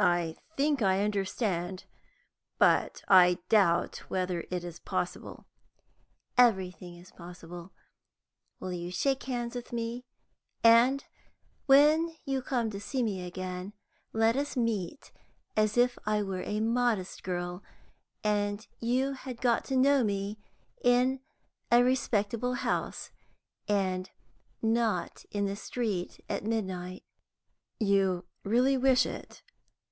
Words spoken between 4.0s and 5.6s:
whether it is possible."